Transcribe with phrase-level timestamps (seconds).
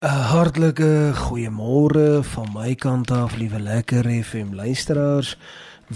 [0.00, 5.36] 'n Hartlike goeiemôre van my kant af, liewe lekker FM luisteraars.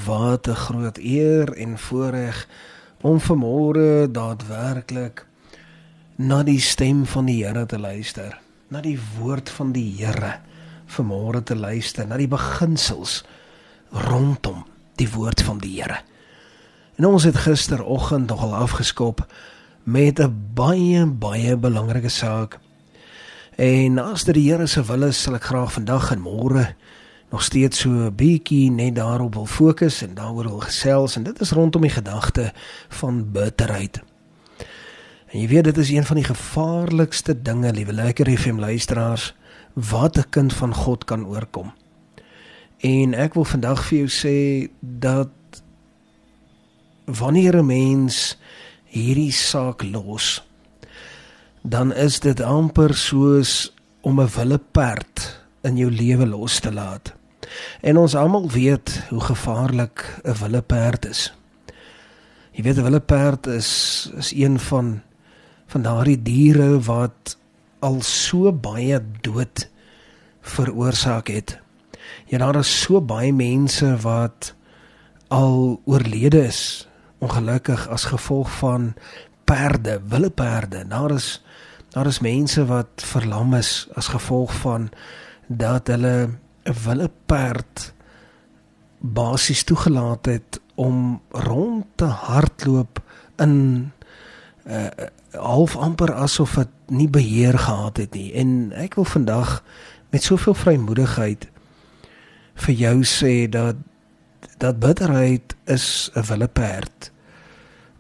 [0.05, 2.49] Wat 'n groot eer en voorreg
[3.01, 5.27] om vanmôre daadwerklik
[6.17, 8.39] na die stem van die Here te luister,
[8.69, 10.41] na die woord van die Here
[10.87, 13.25] vanmôre te luister, na die beginsels
[13.91, 14.67] rondom
[14.97, 16.01] die woord van die Here.
[16.97, 19.27] En ons het gisteroggend nogal afgeskop
[19.83, 22.59] met 'n baie baie belangrike saak
[23.57, 26.75] En as dit die Here se wil is, sal ek graag vandag en môre
[27.31, 31.41] nog steeds so 'n bietjie net daarop wil fokus en daaroor wil gesels en dit
[31.41, 32.53] is rondom die gedagte
[32.89, 34.03] van bitterheid.
[35.31, 39.35] En jy weet dit is een van die gevaarlikste dinge, liewe lekker FM luisteraars,
[39.75, 41.73] wat 'n kind van God kan oorkom.
[42.79, 45.29] En ek wil vandag vir jou sê dat
[47.05, 48.39] wanneer 'n mens
[48.85, 50.43] hierdie saak los,
[51.67, 57.15] dan is dit amper soos om 'n wille perd in jou lewe los te laat.
[57.81, 61.33] En ons almal weet hoe gevaarlik 'n wille perd is.
[62.51, 63.71] Jy weet 'n wille perd is
[64.17, 65.03] is een van
[65.67, 67.37] van daardie diere wat
[67.79, 69.69] al so baie dood
[70.41, 71.59] veroorsaak het.
[72.27, 74.55] Ja, daar is so baie mense wat
[75.29, 76.89] al oorlede is
[77.19, 78.95] ongelukkig as gevolg van
[79.45, 80.87] perde, wille perde.
[80.89, 81.43] Daar is
[81.95, 84.89] Daar is mense wat verlam is as gevolg van
[85.47, 86.29] dat hulle
[86.65, 87.93] 'n wille perd
[88.99, 93.03] basies toegelaat het om rond te hardloop
[93.37, 93.93] in 'n
[94.67, 94.91] uh, eh,
[95.31, 98.33] half amper asof dit nie beheer gehad het nie.
[98.33, 99.63] En ek wil vandag
[100.11, 101.49] met soveel vrymoedigheid
[102.55, 103.77] vir jou sê dat
[104.59, 107.13] dat bitterheid is 'n wille perd.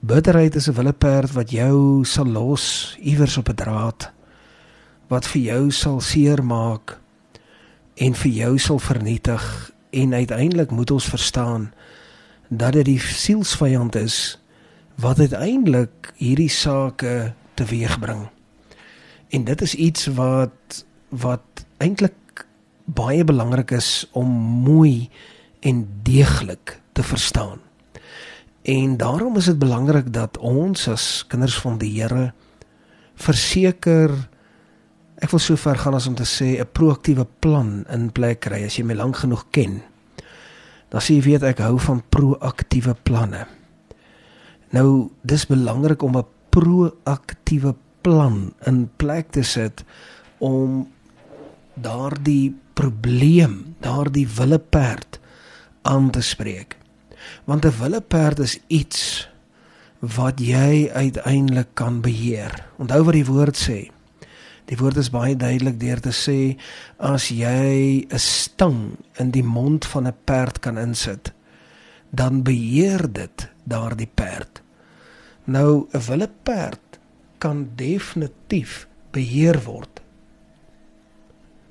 [0.05, 4.12] Bitterheid is 'n wille perd wat jou sal los iewers op 'n draad
[5.08, 7.00] wat vir jou sal seermaak
[7.94, 11.72] en vir jou sal vernietig en uiteindelik moet ons verstaan
[12.48, 14.38] dat dit die sielsvyand is
[14.94, 18.28] wat uiteindelik hierdie sake teweegbring.
[19.28, 22.47] En dit is iets wat wat eintlik
[22.84, 24.28] baie belangrik is om
[24.69, 25.09] mooi
[25.60, 27.59] en deeglik te verstaan.
[28.64, 32.30] En daarom is dit belangrik dat ons as kinders van die Here
[33.20, 34.14] verseker
[35.20, 38.64] ek wil so ver gaan as om te sê 'n proaktiewe plan in plek kry
[38.64, 39.82] as jy my lank genoeg ken.
[40.88, 43.47] Dan sê jy weet ek hou van proaktiewe planne.
[44.72, 49.84] Nou dis belangrik om 'n proaktiewe plan in plek te sit
[50.38, 50.88] om
[51.74, 55.20] daardie probleem, daardie wille perd
[55.82, 56.78] aan te spreek
[57.44, 59.28] want 'n wille perd is iets
[59.98, 62.66] wat jy uiteindelik kan beheer.
[62.76, 63.90] Onthou wat die woord sê.
[64.64, 66.56] Die woord is baie duidelik deur te sê
[66.98, 71.32] as jy 'n stang in die mond van 'n perd kan insit,
[72.10, 74.62] dan beheer dit daardie perd.
[75.44, 76.98] Nou 'n wille perd
[77.38, 80.00] kan definitief beheer word.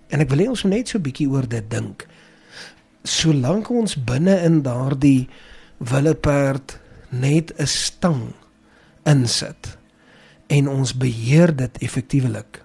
[0.08, 2.08] En ek wil hê ons moet net so 'n bietjie oor dit dink
[3.04, 5.28] solank ons binne in daardie
[5.78, 8.34] willeperd net 'n stang
[9.06, 9.78] insit
[10.48, 12.64] en ons beheer dit effektiewelik.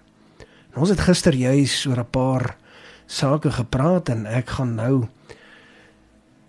[0.74, 2.56] Ons het gister juis oor 'n paar
[3.06, 5.08] sake gepraat en ek gaan nou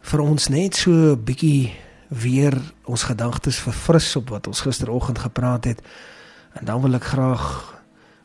[0.02, 1.74] vir ons net so 'n bietjie
[2.10, 5.82] weer ons gedagtes verfris op wat ons gisteroggend gepraat het.
[6.54, 7.76] En dan wil ek graag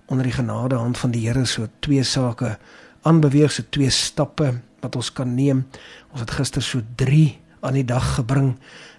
[0.07, 2.59] onder die genade hand van die Here so twee sake
[3.03, 5.65] aanbeweeg, so twee stappe wat ons kan neem.
[6.13, 7.27] Ons het gister so 3
[7.65, 8.55] aan die dag gebring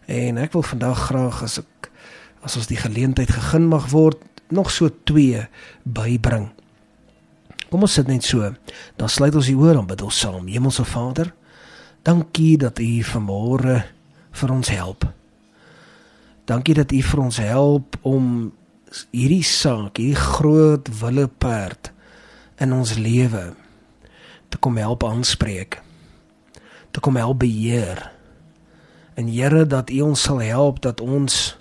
[0.09, 1.91] en ek wil vandag graag as ek
[2.46, 4.22] as ons die geleentheid gegeen mag word
[4.53, 5.47] nog so 2
[5.85, 6.51] bybring.
[7.72, 8.51] Kom ons sit net so.
[9.00, 10.45] Dan sluit ons die oor en bid ons saam.
[10.45, 11.31] Hemelse Vader,
[12.06, 13.79] dankie dat U vanmôre
[14.35, 15.07] vir ons help.
[16.45, 18.53] Dankie dat U vir ons help om
[19.09, 21.90] hierdie saak, hierdie groot wille perd
[22.62, 23.50] in ons lewe
[24.54, 25.81] te kom help aanspreek
[26.95, 28.00] te kom help beheer.
[29.19, 31.57] En Here dat U ons sal help dat ons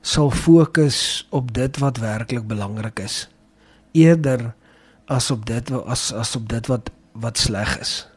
[0.00, 3.28] sal fokus op dit wat werklik belangrik is.
[3.92, 4.54] Eerder
[5.04, 8.08] as op dit as as op dit wat wat sleg is.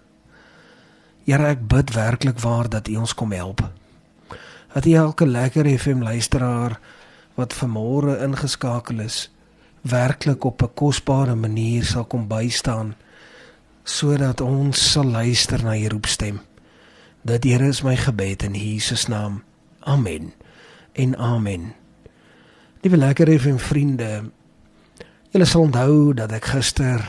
[1.28, 3.66] Here ek bid werklik waar dat U ons kom help.
[4.74, 6.80] Dat U elke lekker FM luisteraar
[7.36, 9.28] wat vanmôre ingeskakel is
[9.82, 12.96] werklik op 'n kosbare manier sal kom bystaan
[13.84, 16.40] sodat ons sal luister na u roepstem.
[17.22, 19.44] Dat Here is my gebed in Jesus naam.
[19.80, 20.34] Amen.
[20.92, 21.74] En amen.
[22.82, 24.32] Liewe lekker effe vriende.
[25.32, 27.02] Julle sal onthou dat ek gister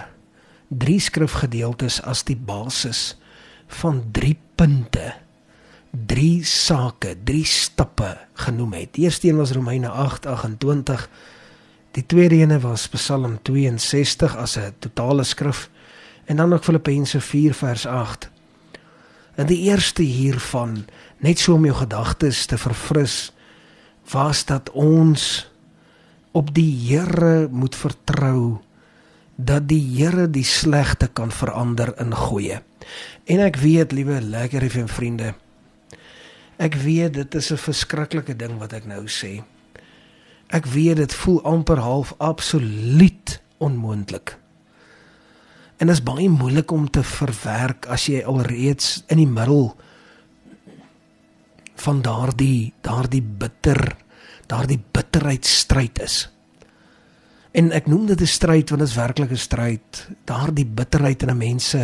[0.69, 3.17] drie skrifgedeeltes as die basis
[3.83, 5.13] van drie punte,
[5.91, 8.15] drie sake, drie stappe
[8.47, 8.95] genoem het.
[8.95, 11.09] Die eerste een was Romeine 8:28.
[11.95, 15.71] Die tweede een was Psalm 62 as 'n totale skrif
[16.25, 18.29] en dan ook Filippense 4 vers 8.
[19.35, 20.85] En die eerste hiervan,
[21.19, 23.33] net so om jou gedagtes te verfris,
[24.13, 25.51] was dat ons
[26.33, 28.59] op die Here moet vertrou
[29.35, 32.61] dat die Here die slegte kan verander in goeie.
[33.25, 35.35] En ek weet, liewe lekker effe vriende,
[36.57, 39.43] ek weet dit is 'n verskriklike ding wat ek nou sê.
[40.49, 44.37] Ek weet dit voel amper half absoluut onmoontlik.
[45.79, 49.73] En dit is baie moeilik om te verwerk as jy alreeds in die middel
[51.85, 53.97] van daardie daardie bitter
[54.47, 56.29] daardie bitterheid stryd is.
[57.55, 60.09] En ek noem dit 'n stryd want dit is werklik 'n stryd.
[60.25, 61.75] Daardie bitterheid in 'n mens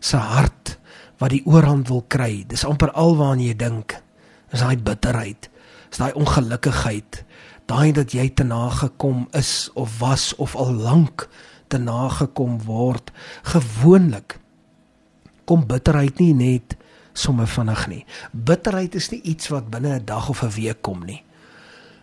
[0.00, 0.78] se hart
[1.18, 2.44] wat die oorhand wil kry.
[2.46, 4.02] Dis amper alwaar jy dink.
[4.50, 5.50] Is daai bitterheid.
[5.90, 7.24] Is daai ongelukkigheid.
[7.66, 11.28] Daai dat jy te nagekom is of was of al lank
[11.72, 13.10] te nagekom word.
[13.48, 14.38] Gewoonlik
[15.48, 16.76] kom bitterheid nie net
[17.12, 18.04] sommer vinnig nie.
[18.32, 21.22] Bitterheid is nie iets wat binne 'n dag of 'n week kom nie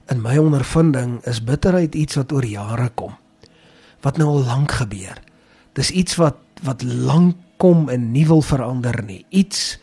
[0.09, 3.13] in my ondervinding is bitterheid iets wat oor jare kom.
[4.01, 5.21] Wat nou al lank gebeur.
[5.77, 9.23] Dis iets wat wat lank kom en nie wil verander nie.
[9.29, 9.77] Iets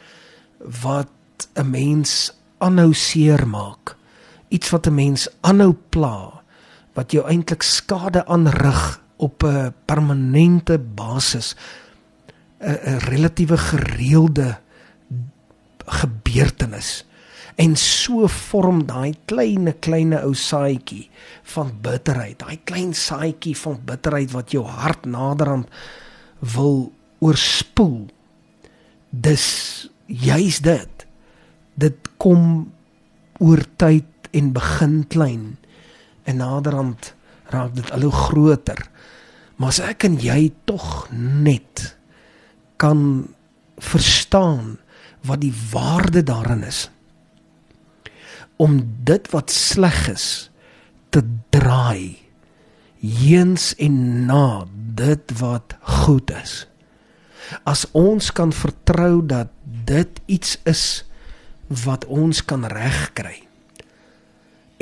[0.83, 3.97] wat 'n mens aanhou seermaak.
[4.49, 6.43] Iets wat 'n mens aanhou pla
[6.95, 11.57] wat jou eintlik skade aanrig op 'n permanente basis.
[12.61, 14.59] 'n relatiewe gereelde
[15.87, 17.05] gebeurtenis
[17.57, 21.09] en so vorm daai klein klein ou saaitjie
[21.55, 25.69] van bitterheid, daai klein saaitjie van bitterheid wat jou hart naderhand
[26.41, 26.93] wil
[27.25, 28.07] oorspoel.
[29.11, 31.07] Dis juis dit.
[31.75, 32.73] Dit kom
[33.41, 35.57] oor tyd en begin klein
[36.29, 37.15] en naderhand
[37.53, 38.81] raak dit al hoe groter.
[39.57, 41.97] Maar as ek en jy tog net
[42.81, 43.29] kan
[43.81, 44.77] verstaan
[45.27, 46.87] wat die waarde daarin is
[48.61, 50.29] om dit wat sleg is
[51.13, 51.21] te
[51.53, 52.17] draai
[53.01, 53.99] heens en
[54.29, 54.65] na
[54.97, 56.65] dit wat goed is.
[57.69, 59.53] As ons kan vertrou dat
[59.87, 61.05] dit iets is
[61.69, 63.43] wat ons kan regkry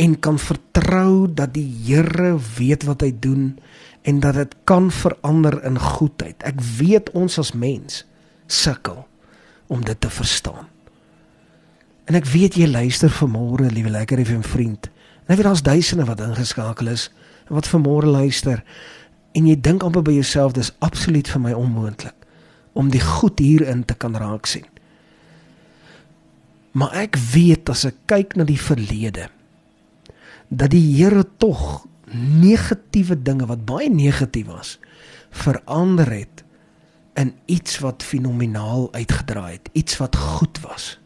[0.00, 3.54] en kan vertrou dat die Here weet wat hy doen
[4.04, 6.42] en dat dit kan verander in goedheid.
[6.44, 8.02] Ek weet ons as mens
[8.46, 9.06] sukkel
[9.72, 10.68] om dit te verstaan.
[12.04, 14.90] En ek weet jy luister vanmôre, liewe lekker effe vriend.
[15.24, 17.08] En ek weet daar's duisende wat ingeskakel is
[17.48, 18.60] en wat vanmôre luister.
[19.32, 22.28] En jy dink amper by jouself, dis absoluut vir my onmoontlik
[22.74, 24.66] om die goed hierin te kan raak sien.
[26.74, 29.30] Maar ek weet as ek kyk na die verlede
[30.50, 34.78] dat die Here tog negatiewe dinge wat baie negatief was
[35.34, 36.44] verander het
[37.14, 40.98] in iets wat fenomenaal uitgedraai het, iets wat goed was.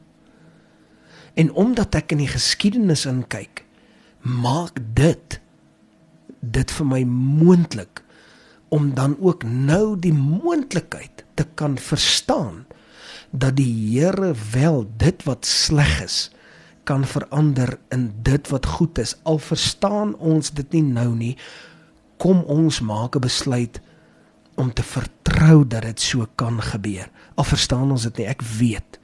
[1.35, 3.65] En omdat ek in die geskiedenis inkyk,
[4.25, 5.41] maak dit
[6.41, 8.03] dit vir my moontlik
[8.73, 12.67] om dan ook nou die moontlikheid te kan verstaan
[13.31, 16.19] dat die Here wel dit wat sleg is
[16.89, 19.17] kan verander in dit wat goed is.
[19.29, 21.35] Al verstaan ons dit nie nou nie,
[22.17, 23.81] kom ons maak 'n besluit
[24.57, 27.11] om te vertrou dat dit so kan gebeur.
[27.37, 28.99] Al verstaan ons dit nie, ek weet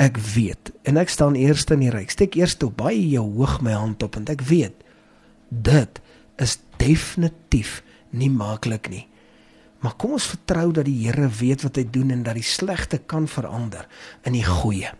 [0.00, 2.02] ek weet en ek staan eerste in die ry.
[2.06, 4.82] Ek steek eers toe baie jou hoog my hand op en ek weet
[5.54, 6.00] dit
[6.42, 9.04] is definitief nie maklik nie.
[9.84, 12.98] Maar kom ons vertrou dat die Here weet wat hy doen en dat die slegte
[12.98, 13.86] kan verander
[14.24, 14.90] in die goeie.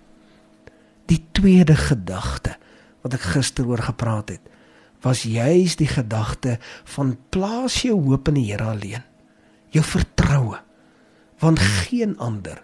[1.11, 2.57] Die tweede gedagte
[3.05, 4.45] wat ek gister oor gepraat het,
[5.05, 6.57] was juis die gedagte
[6.97, 9.05] van plaas jou hoop in die Here alleen.
[9.75, 10.63] Jou vertroue.
[11.43, 12.63] Want geen ander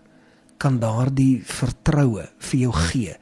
[0.60, 3.14] kan daardie vertroue vir jou gee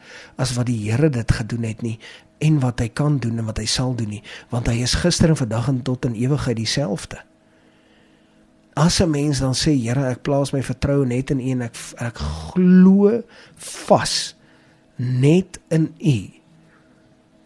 [0.42, 1.96] as wat die Here dit gedoen het nie
[2.42, 5.30] en wat hy kan doen en wat hy sal doen nie want hy is gister
[5.30, 7.22] en vandag en tot in ewigheid dieselfde.
[8.78, 11.76] As 'n mens dan sê Here ek plaas my vertroue net in U en ek
[11.98, 13.22] ek glo
[13.56, 14.34] vas
[14.98, 16.18] net in U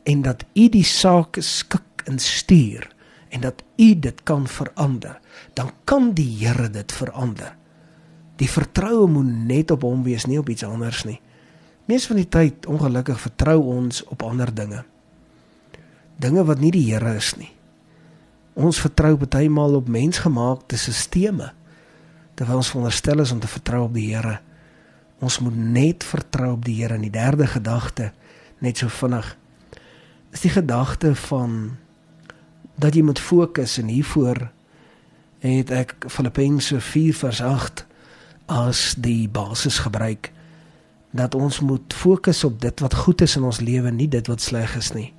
[0.09, 2.89] en dat U die saak skik en stuur
[3.31, 5.21] en dat U dit kan verander
[5.55, 7.57] dan kan die Here dit verander
[8.43, 11.21] Die vertroue moet net op hom wees, nie op iets anders nie.
[11.91, 14.85] Mees van die tyd ongelukkig vertrou ons op ander dinge.
[16.23, 17.51] Dinge wat nie die Here is nie.
[18.59, 21.59] Ons vertrou partymal op mensgemaakte stelsels
[22.33, 24.39] terwyl ons veronderstel is om te vertrou op die Here.
[25.23, 26.97] Ons moet net vertrou op die Here.
[26.99, 28.11] En die derde gedagte,
[28.59, 29.37] net so vinnig,
[30.35, 31.77] is die gedagte van
[32.75, 34.49] dat jy moet fokus en hiervoor
[35.43, 37.85] het ek Filippense 4 vers 8
[38.51, 40.31] as die basis gebruik
[41.13, 44.41] dat ons moet fokus op dit wat goed is in ons lewe, nie dit wat
[44.41, 45.11] sleg is nie.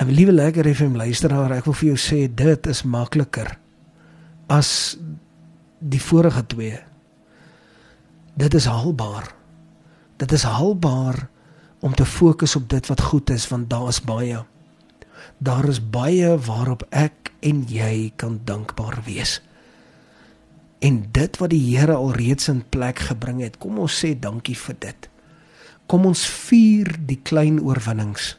[0.00, 3.52] En liewe lekker FM luisteraar, ek wil vir jou sê dit is makliker
[4.48, 4.96] as
[5.78, 6.80] die vorige twee.
[8.34, 9.34] Dit is haalbaar.
[10.16, 11.28] Dit is haalbaar
[11.80, 14.44] om te fokus op dit wat goed is want daar is baie.
[15.38, 19.40] Daar is baie waarop ek en jy kan dankbaar wees.
[20.78, 24.78] En dit wat die Here alreeds in plek gebring het, kom ons sê dankie vir
[24.78, 25.08] dit.
[25.86, 28.36] Kom ons vier die klein oorwinnings.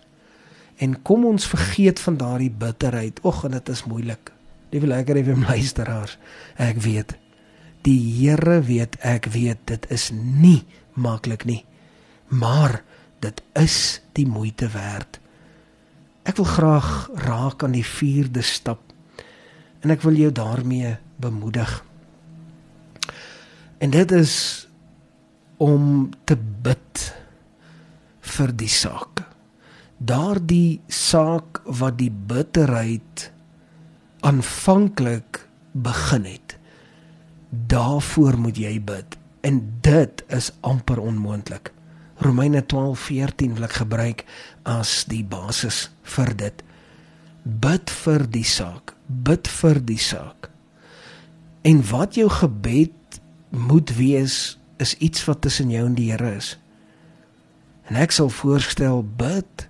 [0.81, 3.19] En kom ons vergeet van daardie bitterheid.
[3.21, 4.31] Och, en dit is moeilik.
[4.73, 6.17] Liewe lekker effe luisteraars.
[6.57, 7.13] Ek weet.
[7.83, 10.63] Die Here weet, ek weet dit is nie
[10.95, 11.63] maklik nie.
[12.31, 12.81] Maar
[13.23, 15.19] dit is die moeite werd.
[16.23, 16.89] Ek wil graag
[17.27, 18.79] raak aan die 4de stap
[19.83, 21.81] en ek wil jou daarmee bemoedig.
[23.83, 24.35] En dit is
[25.59, 27.03] om te bid
[28.33, 29.25] vir die saak.
[29.99, 33.27] Daardie saak wat die bitterheid
[34.23, 35.43] aanvanklik
[35.75, 36.57] begin het.
[37.53, 41.69] Daarvoor moet jy bid en dit is amper onmoontlik.
[42.17, 44.25] Romeine 12:14 wil ek gebruik
[44.63, 46.63] as die basis vir dit.
[47.43, 50.49] Bid vir die saak, bid vir die saak.
[51.61, 56.57] En wat jou gebed moet wees is iets wat tussen jou en die Here is.
[57.85, 59.69] En ek sal voorstel bid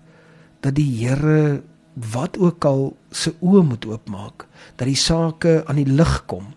[0.61, 1.63] dat die Here
[1.93, 6.53] wat ook al se oë moet oopmaak, dat die sake aan die lig kom,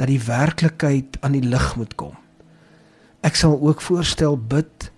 [0.00, 2.16] dat die werklikheid aan die lig moet kom.
[3.20, 4.88] Ek sal ook voorstel bid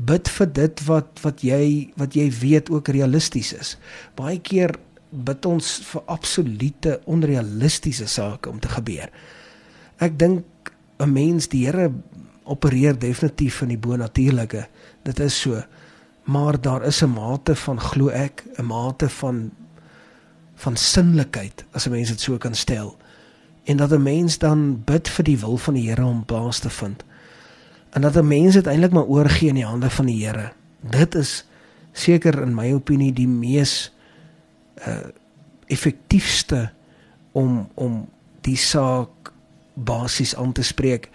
[0.00, 1.64] bid vir dit wat wat jy
[2.00, 3.74] wat jy weet ook realisties is.
[4.16, 4.72] Baie keer
[5.10, 9.10] bid ons vir absolute onrealistiese sake om te gebeur.
[10.00, 10.44] Ek dink
[11.00, 11.92] 'n mens die Here
[12.44, 14.66] opereer definitief in die bonatuurlike.
[15.04, 15.62] Dit is so.
[16.24, 19.50] Maar daar is 'n mate van glo ek, 'n mate van
[20.54, 22.96] van sinlikheid as 'n mens dit so kan stel.
[23.70, 26.70] En dat 'n mens dan bid vir die wil van die Here om plaas te
[26.70, 27.04] vind
[27.90, 30.52] en dat 'n mens dit eintlik maar oorgee in die hande van die Here.
[30.80, 31.46] Dit is
[31.92, 33.92] seker in my opinie die mees
[34.86, 34.98] uh
[35.66, 36.70] effektiefste
[37.32, 38.08] om om
[38.40, 39.32] die saak
[39.74, 41.08] basies aan te spreek.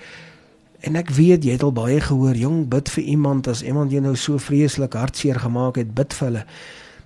[0.80, 4.02] En ek weet jy het al baie gehoor, jong, bid vir iemand as iemand jou
[4.02, 6.46] nou so vreeslik hartseer gemaak het, bid vir hulle.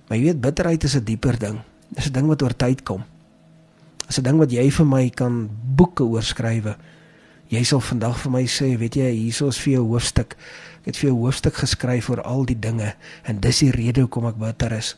[0.08, 1.58] Maar jy weet bitterheid is 'n dieper ding.
[1.88, 3.02] Dis 'n ding wat oor tyd kom.
[4.10, 5.46] Dis 'n ding wat jy vir my kan
[5.78, 6.74] boeke oorskrywe
[7.50, 10.36] jy sal vandag vir my sê, weet jy, hierso is vir jou hoofstuk.
[10.80, 12.92] Ek het vir jou hoofstuk geskryf oor al die dinge
[13.28, 14.94] en dis die rede hoekom ek bitter is.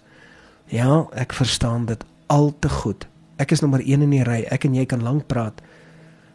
[0.73, 3.07] Ja, ek verstaan dit al te goed.
[3.41, 4.43] Ek is nommer 1 in die ry.
[4.53, 5.65] Ek en jy kan lank praat.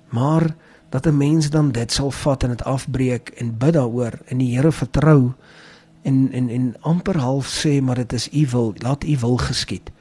[0.10, 0.50] Maar
[0.90, 4.56] dat 'n mens dan dit sal vat en dit afbreek en bid daaroor en die
[4.56, 5.34] Here vertrou
[6.04, 9.92] en en en amper half sê maar dit is u wil, laat u wil geskied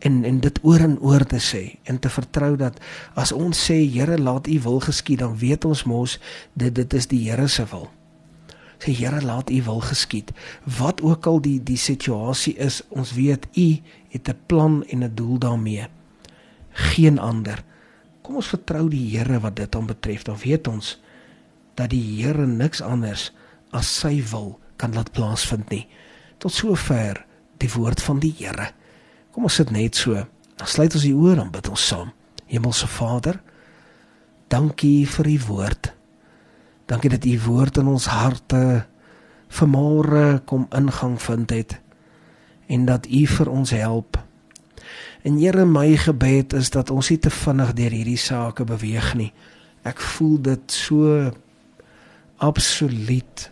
[0.00, 2.80] en en dit oor en oor te sê en te vertrou dat
[3.14, 6.18] as ons sê Here laat U wil geskied dan weet ons mos
[6.52, 7.90] dit dit is die Here se wil.
[8.80, 10.32] Sê Here laat U wil geskied.
[10.64, 13.68] Wat ook al die die situasie is, ons weet U
[14.08, 15.86] het 'n plan en 'n doel daarmee.
[16.70, 17.64] Geen ander.
[18.22, 20.22] Kom ons vertrou die Here wat dit aan betref.
[20.22, 21.00] Dan weet ons
[21.74, 23.32] dat die Here niks anders
[23.70, 25.86] as sy wil kan laat plaasvind nie.
[26.38, 27.26] Tot sover
[27.58, 28.72] die woord van die Here.
[29.30, 30.18] Kom ons sit net so.
[30.56, 32.10] Dan sluit ons die oor en bid ons saam.
[32.50, 33.38] Hemelse Vader,
[34.50, 35.92] dankie vir u woord.
[36.90, 38.86] Dankie dat u woord in ons harte
[39.50, 41.78] vanmôre kom ingang vind het
[42.70, 44.18] en dat u vir ons help.
[45.22, 49.32] En Here, my gebed is dat ons nie te vinnig deur hierdie sake beweeg nie.
[49.82, 51.30] Ek voel dit so
[52.38, 53.50] absoluut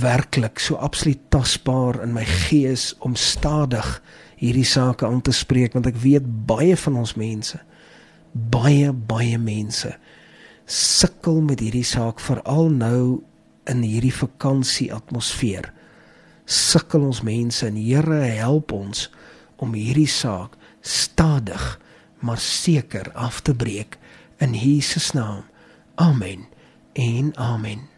[0.00, 3.86] werklik so absoluut tasbaar in my gees om stadig
[4.36, 7.60] hierdie sake aan te spreek want ek weet baie van ons mense
[8.32, 9.94] baie baie mense
[10.66, 13.22] sukkel met hierdie saak veral nou
[13.70, 15.70] in hierdie vakansie atmosfeer
[16.46, 19.08] sukkel ons mense en Here help ons
[19.62, 21.78] om hierdie saak stadig
[22.20, 23.98] maar seker af te breek
[24.38, 25.44] in Jesus naam.
[25.94, 26.46] Amen
[26.92, 27.95] en amen